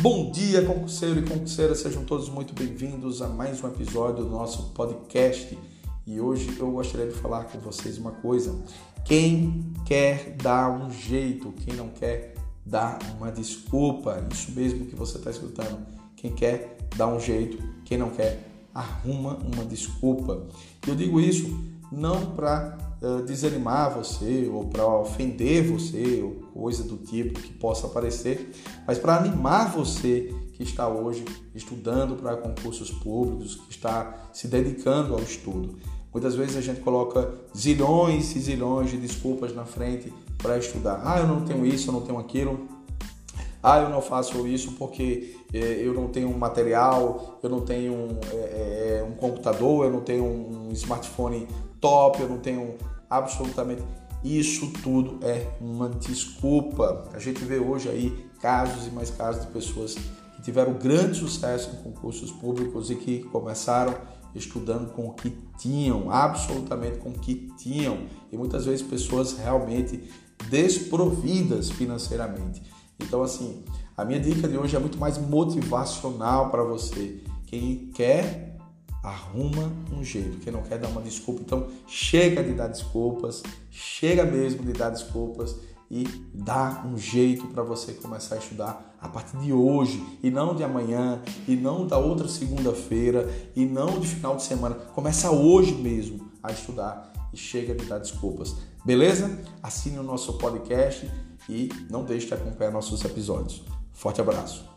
Bom 0.00 0.30
dia, 0.30 0.62
concurseiro 0.62 1.20
e 1.20 1.22
concurseira, 1.22 1.74
sejam 1.74 2.04
todos 2.04 2.28
muito 2.28 2.52
bem-vindos 2.52 3.22
a 3.22 3.28
mais 3.28 3.62
um 3.62 3.68
episódio 3.68 4.24
do 4.24 4.30
nosso 4.30 4.70
podcast. 4.70 5.56
E 6.06 6.20
hoje 6.20 6.56
eu 6.58 6.70
gostaria 6.72 7.06
de 7.06 7.14
falar 7.14 7.44
com 7.44 7.58
vocês 7.60 7.96
uma 7.96 8.10
coisa. 8.10 8.54
Quem 9.04 9.72
quer 9.86 10.34
dar 10.42 10.70
um 10.70 10.90
jeito, 10.90 11.52
quem 11.64 11.74
não 11.74 11.88
quer 11.88 12.34
dar 12.66 12.98
uma 13.16 13.30
desculpa, 13.30 14.26
isso 14.32 14.50
mesmo 14.52 14.86
que 14.86 14.96
você 14.96 15.16
está 15.16 15.30
escutando. 15.30 15.86
Quem 16.16 16.32
quer 16.34 16.76
dar 16.96 17.06
um 17.06 17.20
jeito, 17.20 17.62
quem 17.84 17.96
não 17.96 18.10
quer, 18.10 18.46
arruma 18.74 19.38
uma 19.38 19.64
desculpa. 19.64 20.44
Eu 20.86 20.96
digo 20.96 21.20
isso 21.20 21.48
não 21.90 22.34
para 22.34 22.76
uh, 23.04 23.22
desanimar 23.22 23.94
você 23.94 24.48
ou 24.52 24.64
para 24.64 24.86
ofender 24.86 25.62
você 25.70 26.22
ou 26.22 26.42
coisa 26.52 26.82
do 26.82 26.96
tipo 26.96 27.38
que 27.38 27.52
possa 27.52 27.86
aparecer, 27.86 28.50
mas 28.86 28.98
para 28.98 29.16
animar 29.16 29.70
você 29.70 30.34
que 30.54 30.62
está 30.62 30.88
hoje 30.88 31.24
estudando 31.54 32.16
para 32.16 32.36
concursos 32.36 32.90
públicos, 32.90 33.56
que 33.56 33.70
está 33.70 34.28
se 34.32 34.48
dedicando 34.48 35.12
ao 35.12 35.20
estudo. 35.20 35.76
Muitas 36.12 36.36
vezes 36.36 36.56
a 36.56 36.60
gente 36.60 36.80
coloca 36.80 37.34
zilhões 37.56 38.36
e 38.36 38.40
zilhões 38.40 38.90
de 38.90 38.96
desculpas 38.96 39.52
na 39.52 39.64
frente 39.64 40.12
para 40.38 40.56
estudar. 40.56 41.02
Ah, 41.04 41.18
eu 41.18 41.26
não 41.26 41.44
tenho 41.44 41.66
isso, 41.66 41.88
eu 41.88 41.92
não 41.92 42.02
tenho 42.02 42.18
aquilo. 42.18 42.68
Ah, 43.60 43.80
eu 43.80 43.88
não 43.88 44.00
faço 44.00 44.46
isso 44.46 44.72
porque 44.72 45.36
eh, 45.52 45.80
eu 45.82 45.92
não 45.92 46.08
tenho 46.08 46.28
um 46.28 46.38
material, 46.38 47.40
eu 47.42 47.48
não 47.48 47.62
tenho 47.62 48.16
é, 48.32 49.04
um 49.08 49.14
computador, 49.14 49.86
eu 49.86 49.90
não 49.90 50.02
tenho 50.02 50.24
um 50.24 50.70
smartphone 50.72 51.48
top, 51.80 52.20
eu 52.20 52.28
não 52.28 52.38
tenho 52.38 52.74
absolutamente. 53.16 53.82
Isso 54.22 54.72
tudo 54.82 55.18
é 55.22 55.46
uma 55.60 55.88
desculpa. 55.88 57.08
A 57.12 57.18
gente 57.18 57.44
vê 57.44 57.58
hoje 57.58 57.88
aí 57.88 58.26
casos 58.40 58.86
e 58.86 58.90
mais 58.90 59.10
casos 59.10 59.44
de 59.44 59.52
pessoas 59.52 59.94
que 59.94 60.42
tiveram 60.42 60.72
grande 60.74 61.18
sucesso 61.18 61.70
em 61.70 61.82
concursos 61.82 62.30
públicos 62.30 62.90
e 62.90 62.94
que 62.96 63.24
começaram 63.24 63.94
estudando 64.34 64.92
com 64.92 65.08
o 65.08 65.14
que 65.14 65.30
tinham, 65.58 66.10
absolutamente 66.10 66.98
com 66.98 67.10
o 67.10 67.12
que 67.12 67.52
tinham, 67.56 68.06
e 68.32 68.36
muitas 68.36 68.64
vezes 68.64 68.82
pessoas 68.82 69.36
realmente 69.36 70.10
desprovidas 70.48 71.70
financeiramente. 71.70 72.62
Então, 72.98 73.22
assim, 73.22 73.62
a 73.96 74.04
minha 74.04 74.18
dica 74.18 74.48
de 74.48 74.56
hoje 74.56 74.74
é 74.74 74.78
muito 74.78 74.98
mais 74.98 75.18
motivacional 75.18 76.50
para 76.50 76.64
você. 76.64 77.22
Quem 77.46 77.90
quer 77.94 78.53
arruma 79.04 79.70
um 79.92 80.02
jeito. 80.02 80.38
Quem 80.38 80.52
não 80.52 80.62
quer 80.62 80.78
dar 80.78 80.88
uma 80.88 81.02
desculpa, 81.02 81.42
então 81.42 81.68
chega 81.86 82.42
de 82.42 82.54
dar 82.54 82.68
desculpas, 82.68 83.42
chega 83.70 84.24
mesmo 84.24 84.64
de 84.64 84.72
dar 84.72 84.90
desculpas 84.90 85.54
e 85.90 86.04
dá 86.32 86.82
um 86.86 86.96
jeito 86.96 87.46
para 87.48 87.62
você 87.62 87.92
começar 87.92 88.36
a 88.36 88.38
estudar 88.38 88.96
a 89.00 89.08
partir 89.08 89.36
de 89.36 89.52
hoje 89.52 90.02
e 90.22 90.30
não 90.30 90.54
de 90.54 90.64
amanhã 90.64 91.22
e 91.46 91.54
não 91.54 91.86
da 91.86 91.98
outra 91.98 92.26
segunda-feira 92.26 93.28
e 93.54 93.66
não 93.66 94.00
de 94.00 94.08
final 94.08 94.36
de 94.36 94.42
semana. 94.42 94.74
Começa 94.74 95.30
hoje 95.30 95.74
mesmo 95.74 96.32
a 96.42 96.50
estudar 96.50 97.12
e 97.32 97.36
chega 97.36 97.74
de 97.74 97.84
dar 97.84 97.98
desculpas. 97.98 98.56
Beleza? 98.84 99.38
Assine 99.62 99.98
o 99.98 100.02
nosso 100.02 100.32
podcast 100.38 101.10
e 101.48 101.68
não 101.90 102.04
deixe 102.04 102.26
de 102.26 102.34
acompanhar 102.34 102.70
nossos 102.70 103.04
episódios. 103.04 103.62
Forte 103.92 104.20
abraço. 104.20 104.73